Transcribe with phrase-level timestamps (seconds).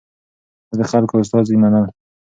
[0.69, 1.85] ده د خلکو استازي منل.